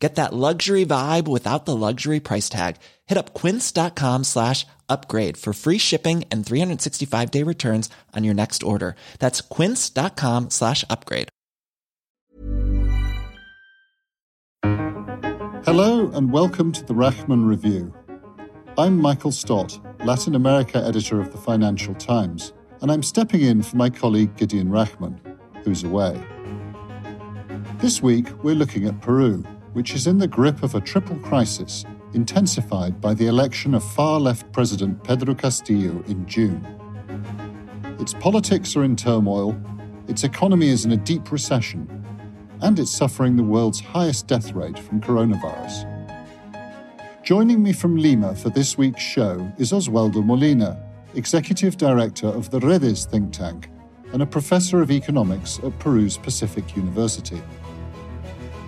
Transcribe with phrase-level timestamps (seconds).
[0.00, 2.76] Get that luxury vibe without the luxury price tag.
[3.06, 8.62] Hit up quince.com slash upgrade for free shipping and 365 day returns on your next
[8.62, 8.96] order.
[9.18, 11.28] That's quince.com slash upgrade.
[15.66, 17.94] Hello and welcome to the Rachman Review.
[18.78, 23.76] I'm Michael Stott, Latin America editor of the Financial Times, and I'm stepping in for
[23.76, 25.20] my colleague Gideon Rachman,
[25.62, 26.18] who's away.
[27.76, 31.84] This week, we're looking at Peru which is in the grip of a triple crisis
[32.12, 36.66] intensified by the election of far left President Pedro Castillo in June.
[38.00, 39.56] Its politics are in turmoil,
[40.08, 41.88] its economy is in a deep recession,
[42.62, 45.86] and it's suffering the world's highest death rate from coronavirus.
[47.22, 50.82] Joining me from Lima for this week's show is Oswaldo Molina,
[51.14, 53.68] Executive Director of the Redes think tank
[54.12, 57.40] and a professor of economics at Peru's Pacific University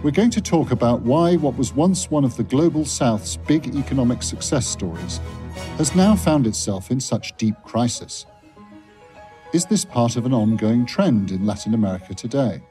[0.02, 3.74] we're going to talk about why what was once one of the Global South's big
[3.76, 5.18] economic success stories
[5.78, 8.26] has now found itself in such deep crisis.
[9.52, 12.62] Is this part of an ongoing trend in Latin America today?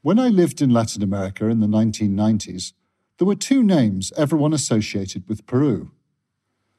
[0.00, 2.72] When I lived in Latin America in the 1990s,
[3.18, 5.90] there were two names everyone associated with Peru.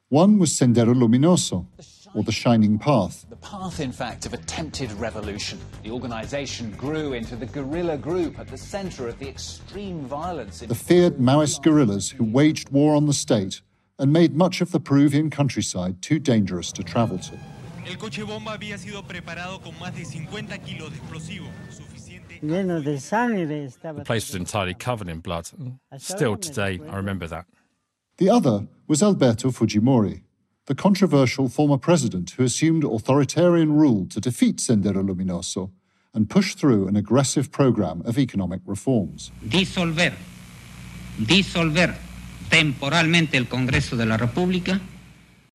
[0.10, 1.68] One was Sendero Luminoso,
[2.14, 3.26] or the Shining Path.
[3.30, 5.60] The path, in fact, of attempted revolution.
[5.84, 10.60] The organization grew into the guerrilla group at the center of the extreme violence.
[10.60, 13.62] the feared Maoist guerrillas who waged war on the state
[14.00, 17.38] and made much of the Peruvian countryside too dangerous to travel to.
[17.86, 21.48] El coche bomba había sido preparado con más de 50 kilos de explosivo.
[22.42, 25.48] The place was entirely covered in blood.
[25.98, 27.46] Still today, I remember that.
[28.18, 30.24] The other was Alberto Fujimori,
[30.66, 35.72] the controversial former president who assumed authoritarian rule to defeat Sendero Luminoso
[36.14, 39.32] and push through an aggressive program of economic reforms.
[39.44, 40.14] Disolver,
[41.18, 41.96] disolver
[42.50, 44.80] temporalmente el Congreso de la República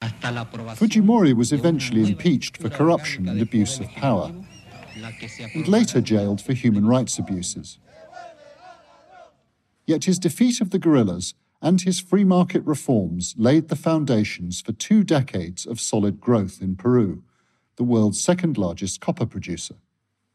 [0.01, 4.31] Fujimori was eventually impeached for corruption and abuse of power,
[5.55, 7.79] and later jailed for human rights abuses.
[9.87, 14.73] Yet his defeat of the guerrillas and his free market reforms laid the foundations for
[14.73, 17.23] two decades of solid growth in Peru,
[17.77, 19.77] the world's second largest copper producer.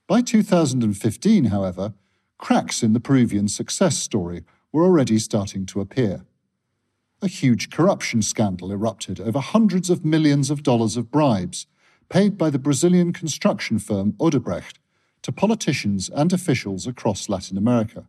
[0.08, 1.94] By 2015, however,
[2.38, 6.26] cracks in the Peruvian success story were already starting to appear.
[7.22, 11.68] A huge corruption scandal erupted over hundreds of millions of dollars of bribes
[12.09, 14.80] paid by the Brazilian construction firm Odebrecht
[15.22, 18.08] to politicians and officials across Latin America.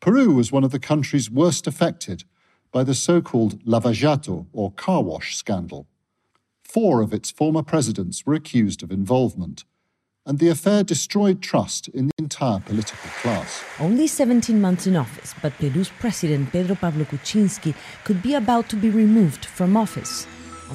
[0.00, 2.24] Peru was one of the countries worst affected
[2.72, 5.86] by the so called Lava Jato or car wash scandal.
[6.62, 9.64] Four of its former presidents were accused of involvement,
[10.26, 13.62] and the affair destroyed trust in the entire political class.
[13.78, 17.74] Only 17 months in office, but Peru's president Pedro Pablo Kuczynski
[18.04, 20.26] could be about to be removed from office.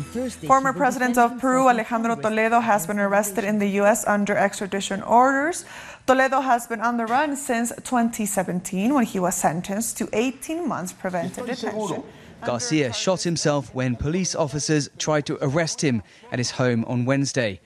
[0.03, 4.05] Thursday, Former President of Peru Alejandro Toledo has been arrested in the U.S.
[4.07, 5.65] under extradition orders.
[6.09, 10.91] Toledo has been on the run since 2017 when he was sentenced to 18 months
[10.91, 12.01] preventive detention.
[12.43, 17.59] Garcia shot himself when police officers tried to arrest him at his home on Wednesday.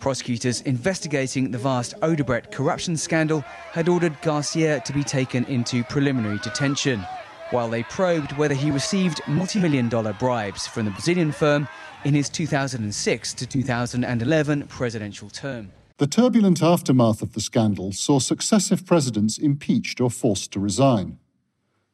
[0.00, 3.42] Prosecutors investigating the vast Odebrecht corruption scandal
[3.72, 7.04] had ordered Garcia to be taken into preliminary detention
[7.50, 11.68] while they probed whether he received multi million dollar bribes from the Brazilian firm
[12.06, 15.70] in his 2006 to 2011 presidential term.
[15.98, 21.18] The turbulent aftermath of the scandal saw successive presidents impeached or forced to resign.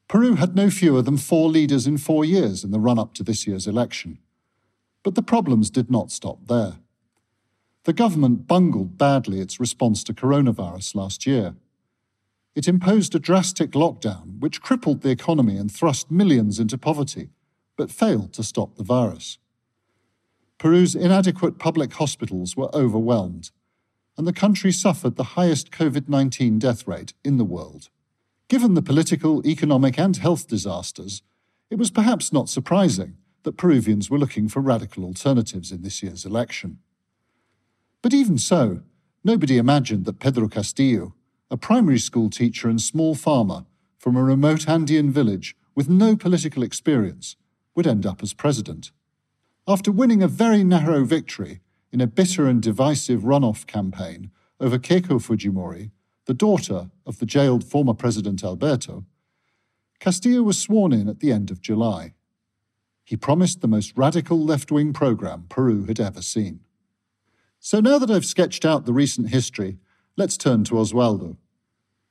[0.08, 3.22] Peru had no fewer than four leaders in four years in the run up to
[3.22, 4.18] this year's election.
[5.04, 6.78] But the problems did not stop there.
[7.84, 11.54] The government bungled badly its response to coronavirus last year.
[12.56, 17.30] It imposed a drastic lockdown which crippled the economy and thrust millions into poverty,
[17.76, 19.38] but failed to stop the virus.
[20.58, 23.50] Peru's inadequate public hospitals were overwhelmed,
[24.16, 27.88] and the country suffered the highest COVID 19 death rate in the world.
[28.48, 31.22] Given the political, economic, and health disasters,
[31.70, 36.26] it was perhaps not surprising that Peruvians were looking for radical alternatives in this year's
[36.26, 36.78] election.
[38.02, 38.82] But even so,
[39.24, 41.14] nobody imagined that Pedro Castillo,
[41.50, 43.64] a primary school teacher and small farmer
[43.98, 47.36] from a remote Andean village with no political experience,
[47.74, 48.90] would end up as president.
[49.66, 51.61] After winning a very narrow victory
[51.92, 55.90] in a bitter and divisive runoff campaign over Keiko Fujimori,
[56.26, 59.04] the daughter of the jailed former President Alberto,
[60.00, 62.14] Castillo was sworn in at the end of July.
[63.04, 66.60] He promised the most radical left wing program Peru had ever seen.
[67.58, 69.78] So now that I've sketched out the recent history,
[70.16, 71.36] let's turn to Oswaldo.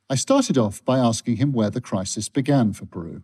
[0.09, 3.23] I started off by asking him where the crisis began for Peru.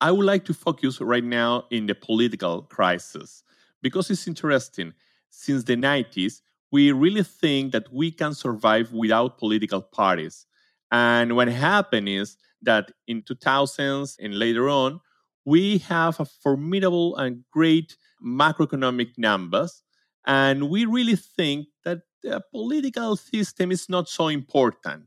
[0.00, 3.42] I would like to focus right now in the political crisis
[3.80, 4.92] because it's interesting.
[5.36, 6.40] Since the 90s,
[6.70, 10.46] we really think that we can survive without political parties.
[10.90, 15.00] And what happened is that in 2000s and later on,
[15.44, 19.82] we have a formidable and great macroeconomic numbers
[20.26, 25.04] and we really think that the political system is not so important.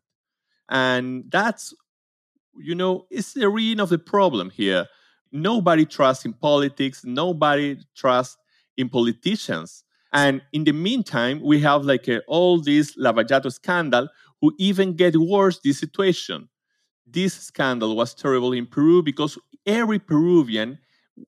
[0.69, 1.73] And that's,
[2.57, 4.87] you know, it's the reason of the problem here.
[5.31, 8.37] Nobody trusts in politics, nobody trusts
[8.77, 9.83] in politicians.
[10.17, 14.07] And in the meantime, we have like a, all this Lava Jato scandal,
[14.41, 16.49] who even get worse this situation.
[17.05, 19.37] This scandal was terrible in Peru because
[19.67, 20.79] every Peruvian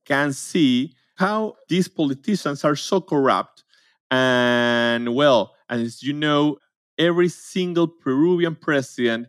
[0.06, 3.64] can see how these politicians are so corrupt
[4.10, 6.58] and well, as you know,
[6.98, 9.28] every single Peruvian president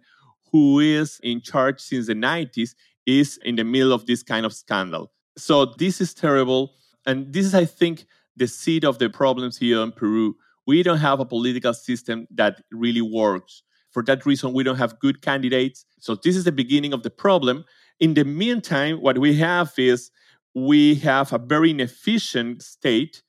[0.50, 2.74] who is in charge since the 90s
[3.04, 5.12] is in the middle of this kind of scandal.
[5.36, 6.76] So this is terrible.
[7.04, 8.06] And this is, I think,
[8.40, 10.34] the seed of the problems here in Peru.
[10.66, 13.62] We don't have a political system that really works.
[13.92, 15.84] For that reason, we don't have good candidates.
[16.00, 17.64] So this is the beginning of the problem.
[18.00, 20.10] In the meantime, what we have is
[20.54, 23.22] we have a very inefficient state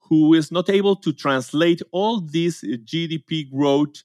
[0.00, 4.02] who is not able to translate all this GDP growth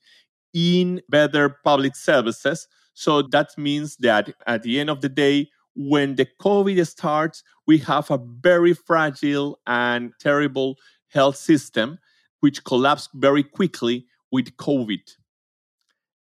[0.53, 2.67] in better public services.
[2.93, 7.79] So that means that at the end of the day, when the COVID starts, we
[7.79, 10.77] have a very fragile and terrible
[11.09, 11.99] health system,
[12.39, 15.01] which collapsed very quickly with COVID.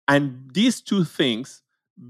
[0.07, 1.61] And these two things,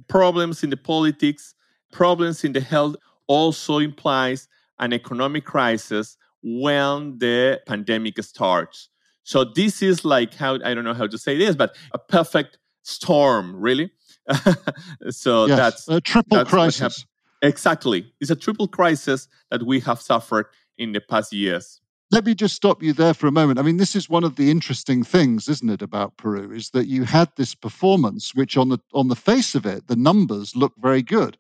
[0.07, 1.56] problems in the politics,
[1.92, 2.95] problems in the health,
[3.28, 4.48] also implies
[4.80, 8.89] an economic crisis when the pandemic starts.
[9.24, 12.57] So this is like how I don't know how to say this, but a perfect
[12.84, 13.92] storm, really.
[15.10, 17.06] so yes, that's a triple that's crisis.
[17.44, 20.48] Exactly, it's a triple crisis that we have suffered
[20.78, 21.81] in the past years.
[22.10, 23.60] Let me just stop you there for a moment.
[23.60, 26.88] I mean, this is one of the interesting things, isn't it, about Peru, is that
[26.88, 30.74] you had this performance, which on the on the face of it, the numbers look
[30.78, 31.38] very good.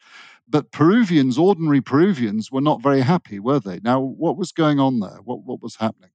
[0.47, 3.79] But Peruvians, ordinary Peruvians, were not very happy, were they?
[3.81, 5.19] Now, what was going on there?
[5.23, 6.09] What, what was happening?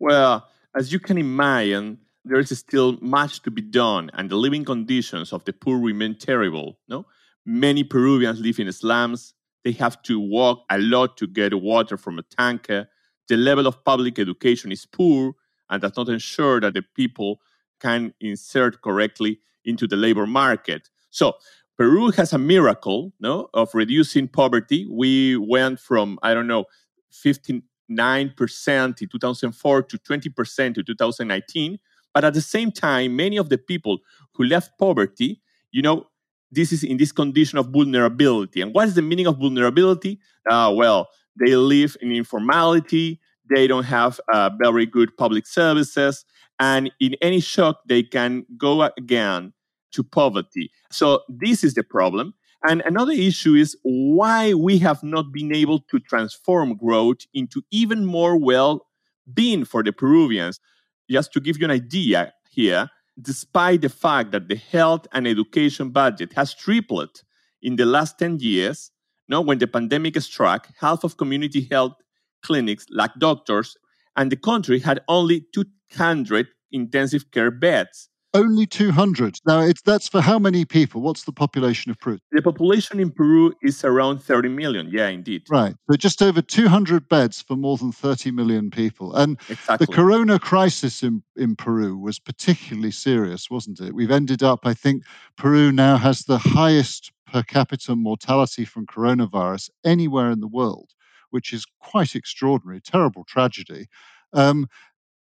[0.00, 4.64] Well, as you can imagine, there is still much to be done, and the living
[4.64, 6.78] conditions of the poor remain terrible.
[6.88, 7.06] No,
[7.46, 9.32] many Peruvians live in slums.
[9.64, 12.88] They have to walk a lot to get water from a tanker.
[13.28, 15.34] The level of public education is poor,
[15.70, 17.40] and does not ensure that the people
[17.80, 20.88] can insert correctly into the labor market.
[21.10, 21.34] So
[21.76, 24.86] Peru has a miracle no, of reducing poverty.
[24.90, 26.64] We went from, I don't know,
[27.12, 31.78] 59% in 2004 to 20% to 2019.
[32.14, 33.98] But at the same time, many of the people
[34.34, 36.06] who left poverty, you know,
[36.50, 38.60] this is in this condition of vulnerability.
[38.60, 40.18] And what is the meaning of vulnerability?
[40.48, 41.08] Uh, well,
[41.38, 43.20] they live in informality,
[43.54, 46.24] they don't have uh, very good public services,
[46.58, 49.52] and in any shock, they can go again
[49.92, 50.70] to poverty.
[50.90, 52.34] So this is the problem.
[52.68, 58.04] And another issue is why we have not been able to transform growth into even
[58.04, 58.86] more well
[59.32, 60.60] being for the Peruvians.
[61.08, 65.90] Just to give you an idea here, despite the fact that the health and education
[65.90, 67.22] budget has tripled
[67.62, 68.90] in the last 10 years,
[69.28, 71.94] know, when the pandemic struck, half of community health
[72.42, 73.76] clinics lacked doctors,
[74.16, 78.08] and the country had only 200 intensive care beds.
[78.36, 79.38] Only 200.
[79.46, 81.00] Now, it's, that's for how many people?
[81.00, 82.18] What's the population of Peru?
[82.32, 84.90] The population in Peru is around 30 million.
[84.92, 85.44] Yeah, indeed.
[85.48, 85.74] Right.
[85.90, 89.14] So just over 200 beds for more than 30 million people.
[89.16, 89.86] And exactly.
[89.86, 93.94] the corona crisis in, in Peru was particularly serious, wasn't it?
[93.94, 95.04] We've ended up, I think,
[95.38, 100.90] Peru now has the highest per capita mortality from coronavirus anywhere in the world,
[101.30, 103.86] which is quite extraordinary, terrible tragedy.
[104.34, 104.68] Um,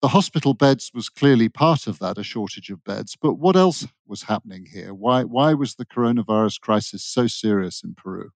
[0.01, 3.17] the hospital beds was clearly part of that, a shortage of beds.
[3.21, 4.95] But what else was happening here?
[4.95, 8.31] Why, why was the coronavirus crisis so serious in Peru?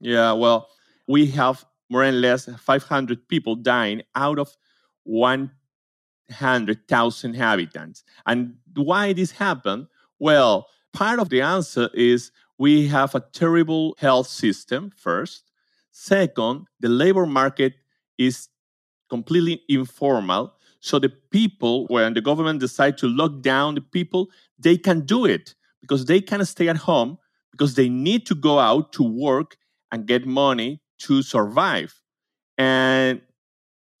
[0.00, 0.68] Yeah, well,
[1.08, 4.56] we have more or less 500 people dying out of
[5.04, 8.04] 100,000 inhabitants.
[8.26, 9.88] And why this happened?
[10.20, 15.50] Well, part of the answer is we have a terrible health system, first.
[15.90, 17.74] Second, the labor market
[18.18, 18.48] is
[19.08, 20.52] completely informal.
[20.80, 25.24] So the people, when the government decide to lock down the people, they can do
[25.24, 27.18] it because they can stay at home
[27.50, 29.56] because they need to go out to work
[29.90, 32.00] and get money to survive.
[32.56, 33.20] And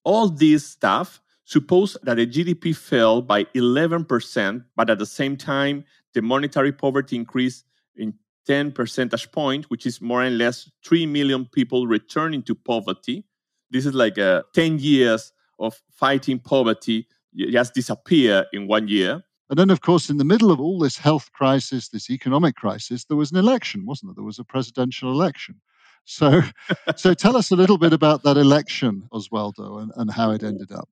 [0.04, 5.84] all this stuff, suppose that the GDP fell by 11%, but at the same time,
[6.14, 7.64] the monetary poverty increased
[7.96, 8.14] in
[8.46, 13.24] 10 percentage point, which is more or less 3 million people returning to poverty.
[13.70, 19.22] This is like a 10 years of fighting poverty just disappear in one year.
[19.50, 23.04] And then, of course, in the middle of all this health crisis, this economic crisis,
[23.04, 24.16] there was an election, wasn't there?
[24.16, 25.60] There was a presidential election.
[26.04, 26.42] So,
[26.96, 30.70] so tell us a little bit about that election, Oswaldo, and, and how it ended
[30.72, 30.88] up.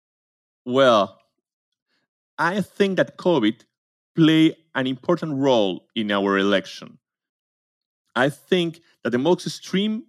[0.64, 1.18] Well,
[2.38, 3.64] I think that COVID
[4.14, 6.98] played an important role in our election.
[8.14, 10.04] I think that the most extreme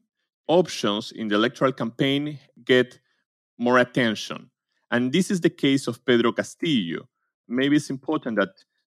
[0.47, 2.99] options in the electoral campaign get
[3.57, 4.49] more attention.
[4.91, 7.07] And this is the case of Pedro Castillo.
[7.47, 8.49] Maybe it's important that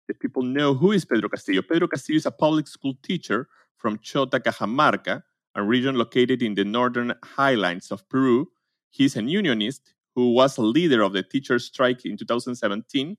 [0.09, 1.63] the people know who is Pedro Castillo.
[1.63, 5.23] Pedro Castillo is a public school teacher from Chota, Cajamarca,
[5.55, 8.49] a region located in the northern highlands of Peru.
[8.91, 13.17] He's an unionist who was a leader of the teacher strike in 2017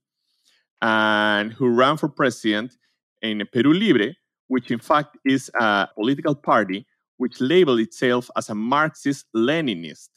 [0.82, 2.77] and who ran for president
[3.22, 4.13] in Peru Libre,
[4.48, 6.86] which in fact is a political party
[7.18, 10.10] which labeled itself as a Marxist Leninist.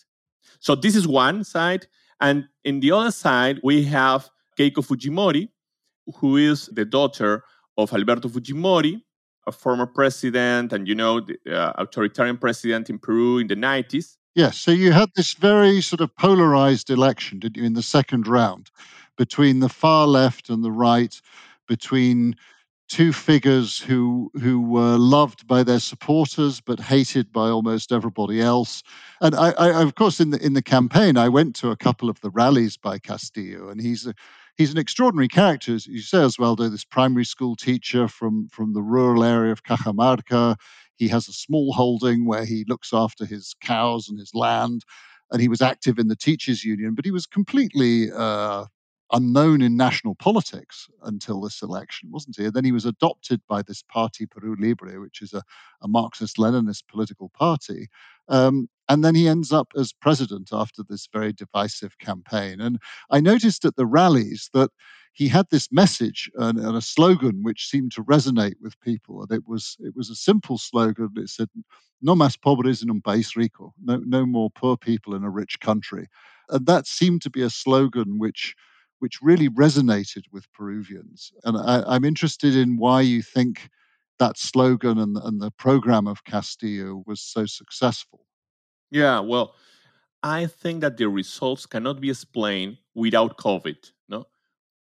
[0.60, 1.86] So this is one side.
[2.20, 4.28] And in the other side, we have
[4.58, 5.48] Keiko Fujimori,
[6.16, 7.44] who is the daughter
[7.78, 9.00] of Alberto Fujimori,
[9.46, 14.16] a former president and, you know, the, uh, authoritarian president in Peru in the 90s.
[14.34, 18.28] Yes, so you had this very sort of polarized election, didn't you, in the second
[18.28, 18.70] round
[19.16, 21.20] between the far left and the right,
[21.66, 22.36] between
[22.90, 28.82] two figures who who were loved by their supporters but hated by almost everybody else.
[29.20, 32.10] And I, I, of course, in the in the campaign, I went to a couple
[32.10, 34.14] of the rallies by Castillo, and he's a,
[34.56, 36.68] he's an extraordinary character, as you say, Oswaldo.
[36.68, 40.56] This primary school teacher from from the rural area of Cajamarca.
[40.96, 44.82] He has a small holding where he looks after his cows and his land,
[45.30, 46.94] and he was active in the teachers' union.
[46.94, 48.66] But he was completely uh,
[49.12, 52.44] unknown in national politics until this election, wasn't he?
[52.46, 55.42] And then he was adopted by this party, Peru Libre, which is a,
[55.82, 57.88] a Marxist Leninist political party.
[58.28, 62.60] Um, and then he ends up as president after this very divisive campaign.
[62.60, 62.78] And
[63.10, 64.70] I noticed at the rallies that
[65.12, 69.22] he had this message and, and, a slogan which seemed to resonate with people.
[69.22, 71.10] And it was it was a simple slogan.
[71.16, 71.48] It said,
[72.00, 75.58] "No más pobres en un país rico." No, no more poor people in a rich
[75.60, 76.06] country.
[76.48, 78.54] And that seemed to be a slogan which
[79.00, 81.32] which really resonated with Peruvians.
[81.44, 83.68] And I, am interested in why you think
[84.18, 88.20] that slogan and, and the program of Castillo was so successful.
[88.90, 89.54] Yeah, well,
[90.22, 93.90] I think that the results cannot be explained without COVID.
[94.08, 94.26] No,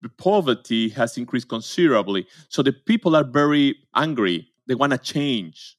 [0.01, 4.47] the poverty has increased considerably, so the people are very angry.
[4.67, 5.77] They want to change,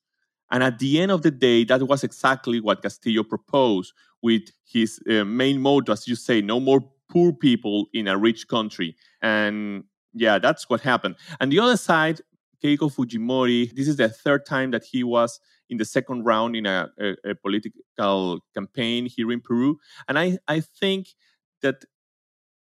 [0.50, 5.00] and at the end of the day, that was exactly what Castillo proposed with his
[5.10, 6.80] uh, main motto, as you say, no more
[7.12, 8.96] poor people in a rich country.
[9.20, 11.16] And yeah, that's what happened.
[11.40, 12.20] And the other side,
[12.64, 15.38] Keiko Fujimori, this is the third time that he was
[15.68, 19.78] in the second round in a, a, a political campaign here in Peru.
[20.08, 21.08] And I, I think
[21.60, 21.84] that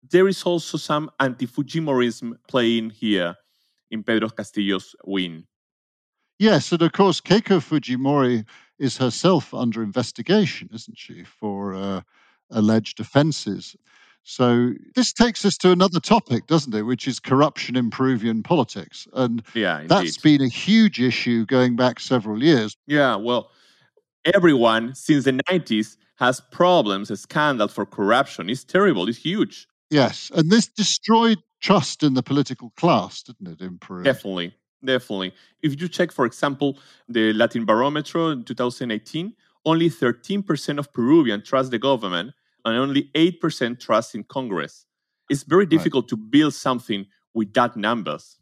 [0.09, 3.35] there is also some anti Fujimorism playing here
[3.89, 5.45] in Pedro Castillo's win.
[6.39, 8.45] Yes, and of course, Keiko Fujimori
[8.77, 12.01] is herself under investigation, isn't she, for uh,
[12.51, 13.75] alleged offences.
[14.29, 16.81] So this takes us to another topic, doesn't it?
[16.81, 22.01] Which is corruption in Peruvian politics, and yeah, that's been a huge issue going back
[22.01, 22.75] several years.
[22.87, 23.51] Yeah, well,
[24.35, 28.49] everyone since the '90s has problems, a scandal for corruption.
[28.49, 29.07] It's terrible.
[29.07, 29.65] It's huge.
[29.89, 34.03] Yes, and this destroyed trust in the political class, didn't it, in Peru?
[34.03, 34.53] Definitely,
[34.83, 35.33] definitely.
[35.61, 41.71] If you check, for example, the Latin Barometer in 2018, only 13% of Peruvians trust
[41.71, 42.33] the government
[42.67, 44.85] and only 8% trust in Congress.
[45.29, 46.09] It's very difficult right.
[46.09, 48.37] to build something with that numbers.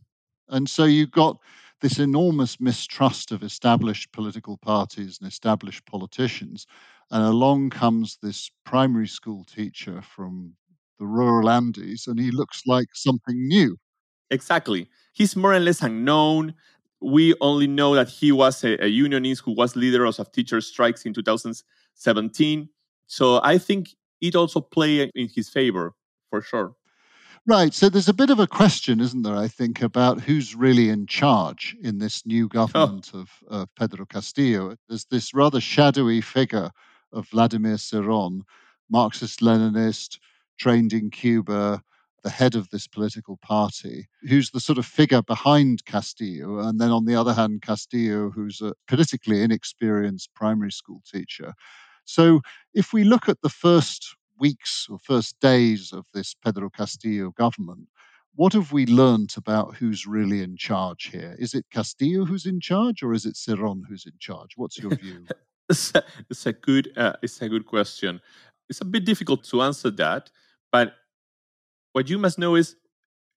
[0.49, 1.37] And so you've got
[1.81, 6.65] this enormous mistrust of established political parties and established politicians.
[7.11, 10.53] And along comes this primary school teacher from
[10.97, 13.77] the rural Andes, and he looks like something new.
[14.31, 14.89] Exactly.
[15.13, 16.55] He's more or less unknown.
[16.99, 21.05] We only know that he was a, a unionist who was leader of teacher strikes
[21.05, 22.69] in 2017.
[23.07, 23.89] So I think
[24.27, 25.93] it also play in his favor
[26.29, 26.75] for sure.
[27.47, 27.75] Right.
[27.75, 31.05] So there's a bit of a question, isn't there, I think, about who's really in
[31.05, 32.67] charge in this new oh.
[32.67, 33.19] government oh.
[33.19, 34.75] of, of Pedro Castillo.
[34.89, 36.71] There's this rather shadowy figure
[37.13, 38.41] of Vladimir Cerron,
[38.89, 40.17] Marxist Leninist,
[40.57, 41.83] trained in Cuba,
[42.23, 46.57] the head of this political party, who's the sort of figure behind Castillo.
[46.57, 51.53] And then on the other hand, Castillo, who's a politically inexperienced primary school teacher.
[52.05, 52.41] So
[52.73, 57.87] if we look at the first weeks or first days of this Pedro Castillo government,
[58.35, 61.35] what have we learnt about who's really in charge here?
[61.39, 64.51] Is it Castillo who's in charge, or is it Cerrón who's in charge?
[64.57, 65.25] What's your view?
[65.69, 68.21] it's, a, it's a good uh, it's a good question.
[68.69, 70.31] It's a bit difficult to answer that,
[70.71, 70.93] but
[71.93, 72.75] what you must know is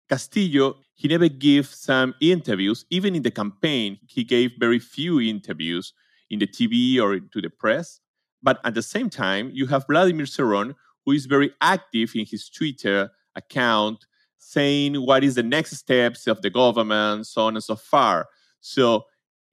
[0.09, 2.85] Castillo, he never gave some interviews.
[2.91, 5.93] Even in the campaign, he gave very few interviews
[6.31, 8.01] in the TV or to the press.
[8.43, 12.49] But at the same time, you have Vladimir Cerrón, who is very active in his
[12.49, 14.07] Twitter account,
[14.39, 18.29] saying what is the next steps of the government, so on and so far.
[18.61, 19.05] So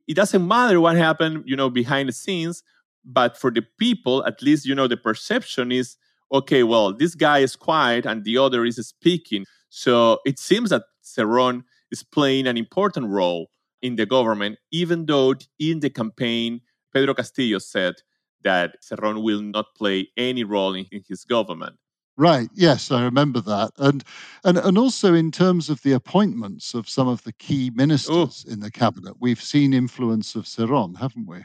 [0.07, 2.63] it doesn't matter what happened, you know, behind the scenes,
[3.03, 5.97] but for the people, at least, you know, the perception is
[6.31, 9.45] okay, well, this guy is quiet and the other is speaking.
[9.69, 13.49] So it seems that Cerrón is playing an important role
[13.81, 16.61] in the government, even though in the campaign,
[16.93, 17.95] Pedro Castillo said
[18.45, 21.75] that Cerrón will not play any role in, in his government.
[22.17, 22.47] Right.
[22.53, 24.01] Yes, I remember that, and
[24.45, 28.53] and and also in terms of the appointments of some of the key ministers Ooh.
[28.53, 31.39] in the cabinet, we've seen influence of Cerrón, haven't we?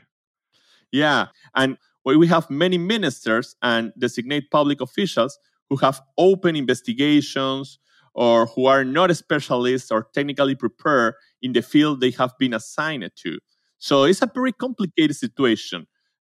[0.92, 1.26] Yeah,
[1.56, 5.36] and we have many ministers and designate public officials
[5.68, 7.80] who have open investigations
[8.14, 13.10] or who are not specialists or technically prepared in the field they have been assigned
[13.16, 13.38] to.
[13.78, 15.86] So it's a very complicated situation.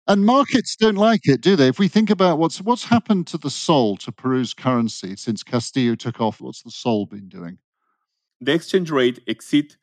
[0.08, 1.66] And markets don't like it, do they?
[1.66, 5.96] If we think about what's what's happened to the sol, to Peru's currency, since Castillo
[5.96, 7.58] took off, what's the sol been doing?
[8.40, 9.76] The exchange rate exceeds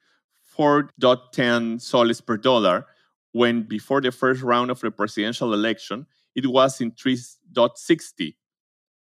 [0.58, 2.86] 4.10 soles per dollar,
[3.34, 8.36] when before the first round of the presidential election, it was in 3.60.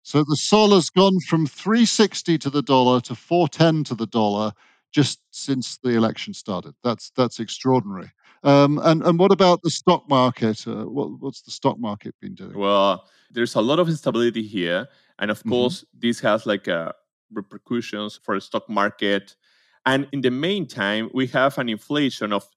[0.03, 4.53] So the sol has gone from 360 to the dollar to 410 to the dollar
[4.93, 6.75] just since the election started.
[6.85, 8.13] That's that's extraordinary.
[8.43, 10.67] Um, and and what about the stock market?
[10.67, 12.59] Uh, what, what's the stock market been doing?
[12.59, 15.51] Well, there's a lot of instability here, and of mm-hmm.
[15.51, 16.93] course, this has like uh,
[17.33, 19.37] repercussions for the stock market.
[19.85, 22.49] And in the meantime, we have an inflation of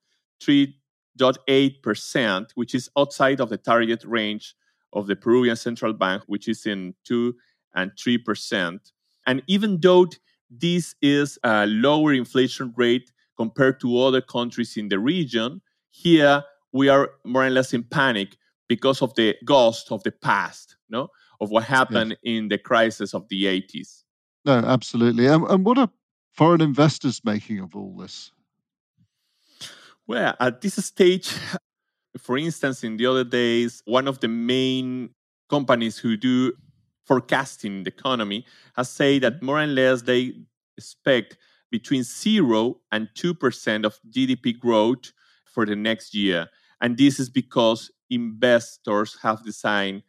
[0.41, 0.79] three
[1.19, 4.55] 0.8%, which is outside of the target range
[4.93, 7.35] of the Peruvian central bank, which is in 2
[7.75, 8.79] and 3%.
[9.27, 10.07] And even though
[10.49, 16.89] this is a lower inflation rate compared to other countries in the region, here we
[16.89, 21.09] are more or less in panic because of the ghost of the past, no?
[21.41, 22.19] Of what happened yes.
[22.23, 24.03] in the crisis of the 80s.
[24.45, 25.25] No, absolutely.
[25.25, 25.89] And, and what are
[26.33, 28.31] foreign investors making of all this?
[30.05, 31.33] Well, at this stage,
[32.17, 35.09] for instance, in the other days, one of the main
[35.49, 36.53] companies who do
[37.05, 40.33] forecasting the economy has said that more or less they
[40.77, 41.37] expect
[41.71, 45.11] between 0 and 2% of GDP growth
[45.53, 46.47] for the next year.
[46.81, 50.03] And this is because investors have decided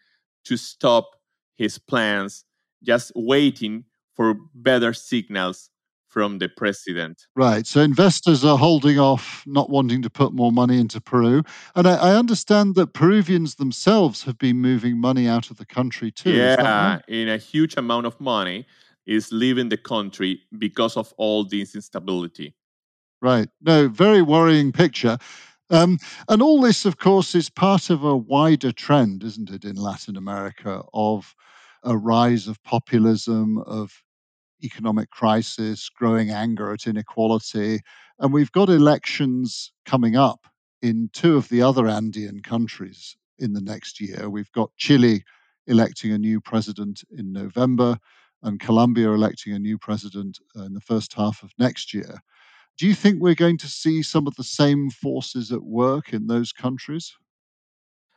[0.45, 1.11] to stop
[1.57, 2.45] his plans,
[2.83, 5.71] just waiting for better signals
[6.11, 7.27] from the president.
[7.37, 7.67] Right.
[7.67, 11.43] So investors are holding off, not wanting to put more money into Peru.
[11.77, 16.11] And I, I understand that Peruvians themselves have been moving money out of the country
[16.11, 16.33] too.
[16.33, 17.03] Yeah, right?
[17.07, 18.67] in a huge amount of money
[19.07, 22.55] is leaving the country because of all this instability.
[23.23, 23.49] Right.
[23.61, 25.19] No, very worrying picture.
[25.71, 29.77] Um, and all this, of course, is part of a wider trend, isn't it, in
[29.77, 31.35] Latin America of
[31.85, 33.93] a rise of populism, of
[34.65, 37.81] economic crisis, growing anger at inequality.
[38.19, 40.47] And we've got elections coming up
[40.83, 44.31] in two of the other Andean countries in the next year.
[44.31, 45.25] We've got Chile
[45.67, 47.99] electing a new president in November
[48.43, 52.21] and Colombia electing a new president uh, in the first half of next year.
[52.81, 56.29] Do you think we're going to see some of the same forces at work in
[56.29, 57.15] those countries?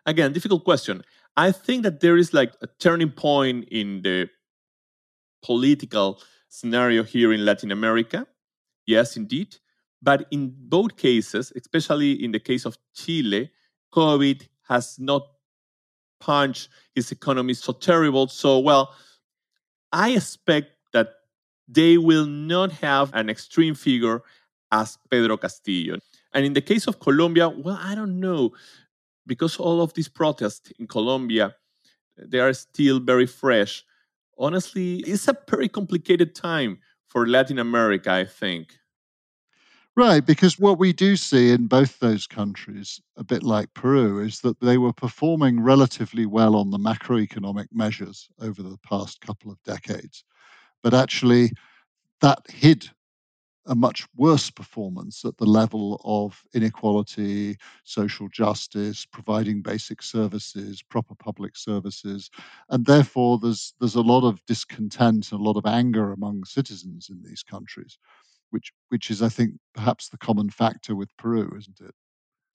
[0.05, 1.03] Again, difficult question.
[1.35, 4.29] I think that there is like a turning point in the
[5.43, 8.25] political scenario here in Latin America.
[8.85, 9.57] Yes, indeed.
[10.01, 13.51] But in both cases, especially in the case of Chile,
[13.93, 15.23] COVID has not
[16.21, 18.29] punched his economy so terrible.
[18.29, 18.95] So, well,
[19.91, 21.15] I expect that
[21.67, 24.21] they will not have an extreme figure
[24.73, 25.97] as Pedro Castillo.
[26.33, 28.51] And in the case of Colombia, well, I don't know,
[29.25, 31.55] because all of these protests in Colombia,
[32.17, 33.85] they are still very fresh
[34.37, 38.75] honestly, it's a very complicated time for Latin America, I think.
[39.95, 44.41] Right, because what we do see in both those countries, a bit like Peru, is
[44.41, 49.61] that they were performing relatively well on the macroeconomic measures over the past couple of
[49.63, 50.23] decades.
[50.81, 51.51] But actually,
[52.21, 52.89] that hid
[53.65, 61.15] a much worse performance at the level of inequality, social justice, providing basic services, proper
[61.15, 62.29] public services,
[62.69, 67.09] and therefore there's there's a lot of discontent and a lot of anger among citizens
[67.09, 67.97] in these countries,
[68.51, 71.95] which which is I think perhaps the common factor with Peru, isn't it?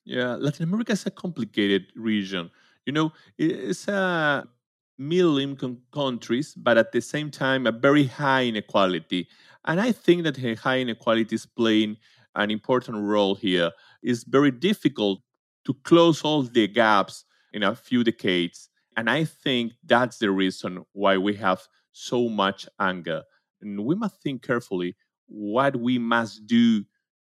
[0.04, 2.50] Yeah, Latin America is a complicated region.
[2.86, 4.48] You know, it's a
[4.96, 9.28] middle income countries, but at the same time a very high inequality.
[9.64, 11.96] And I think that high inequality is playing
[12.34, 13.70] an important role here.
[14.02, 15.20] It's very difficult
[15.66, 18.68] to close all the gaps in a few decades.
[18.96, 21.60] And I think that's the reason why we have
[21.92, 23.22] so much anger.
[23.60, 26.84] And we must think carefully what we must do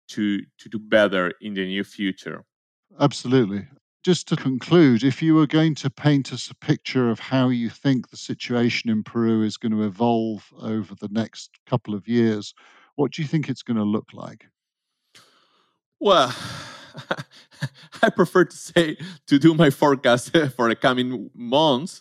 [0.08, 2.44] to, to do better in the near future.
[2.98, 3.66] Absolutely.
[4.02, 7.68] Just to conclude, if you were going to paint us a picture of how you
[7.68, 12.54] think the situation in Peru is going to evolve over the next couple of years,
[12.96, 14.46] what do you think it's going to look like?
[15.98, 16.34] Well,
[18.02, 22.00] I prefer to say to do my forecast for the coming months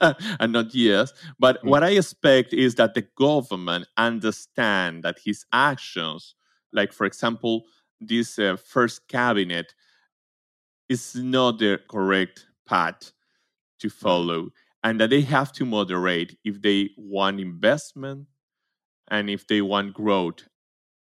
[0.38, 1.12] and not years.
[1.38, 1.68] But mm.
[1.68, 6.36] what I expect is that the government understand that his actions,
[6.72, 7.64] like for example,
[8.00, 9.74] this uh, first cabinet,
[10.90, 13.12] is not the correct path
[13.78, 14.04] to mm-hmm.
[14.04, 14.50] follow
[14.82, 18.26] and that they have to moderate if they want investment
[19.08, 20.46] and if they want growth.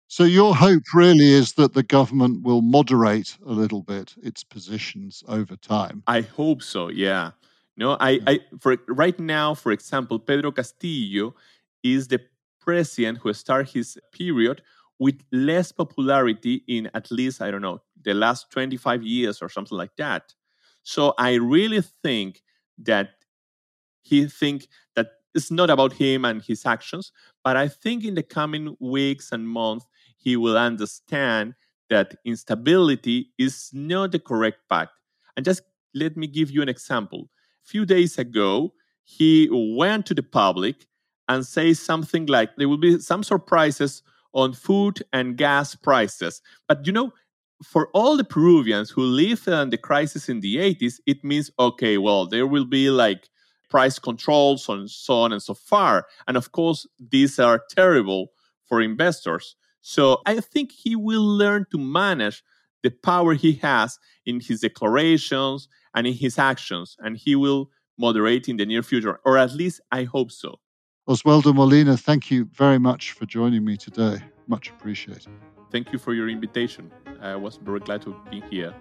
[0.08, 5.24] So, your hope really is that the government will moderate a little bit its positions
[5.30, 6.04] over time.
[6.06, 7.32] I hope so, yeah.
[7.78, 11.34] No, I, I for right now, for example, Pedro Castillo
[11.82, 12.20] is the
[12.60, 14.62] president who started his period
[15.02, 19.76] with less popularity in at least, I don't know, the last 25 years or something
[19.76, 20.36] like that.
[20.84, 22.44] So I really think
[22.78, 23.10] that
[24.04, 27.12] he think that it's not about him and his actions,
[27.44, 29.88] but I think in the coming weeks and months
[30.18, 31.56] he will understand
[31.90, 34.90] that instability is not the correct path.
[35.36, 35.64] And just
[35.96, 37.28] let me give you an example.
[37.66, 40.86] A few days ago, he went to the public
[41.28, 46.42] and say something like there will be some surprises on food and gas prices.
[46.68, 47.14] But you know,
[47.64, 51.98] for all the Peruvians who lived in the crisis in the 80s, it means okay,
[51.98, 53.30] well, there will be like
[53.70, 56.06] price controls and so on and so far.
[56.28, 58.32] And of course, these are terrible
[58.66, 59.56] for investors.
[59.82, 62.44] So I think he will learn to manage
[62.84, 68.48] the power he has in his declarations and in his actions, and he will moderate
[68.50, 70.60] in the near future, or at least I hope so.
[71.12, 74.24] Oswaldo Molina, thank you very much for joining me today.
[74.48, 75.28] Much appreciated.
[75.70, 76.90] Thank you for your invitation.
[77.22, 78.74] I was very glad to be here.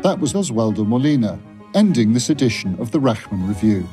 [0.00, 1.38] That was Oswaldo Molina,
[1.74, 3.86] ending this edition of the Rachman Review.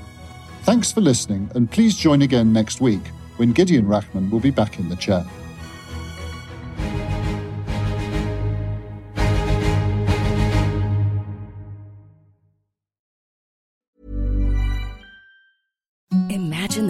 [0.62, 4.80] Thanks for listening, and please join again next week when Gideon Rachman will be back
[4.80, 5.26] in the chair.